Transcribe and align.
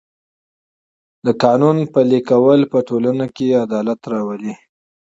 د 1.25 1.27
قانون 1.43 1.77
پلي 1.93 2.19
کول 2.29 2.59
په 2.71 2.79
ټولنه 2.87 3.25
کې 3.35 3.59
عدالت 3.65 3.99
راولي. 4.11 4.53